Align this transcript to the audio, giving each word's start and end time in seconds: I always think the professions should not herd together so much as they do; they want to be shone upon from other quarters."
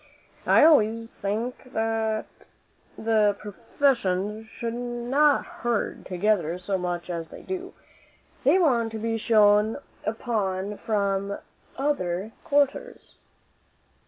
I 0.47 0.63
always 0.63 1.19
think 1.19 1.73
the 1.73 2.25
professions 3.05 4.47
should 4.47 4.73
not 4.73 5.45
herd 5.45 6.07
together 6.07 6.57
so 6.57 6.75
much 6.79 7.07
as 7.11 7.29
they 7.29 7.43
do; 7.43 7.75
they 8.43 8.57
want 8.57 8.91
to 8.93 8.97
be 8.97 9.19
shone 9.19 9.77
upon 10.03 10.77
from 10.79 11.37
other 11.77 12.31
quarters." 12.43 13.17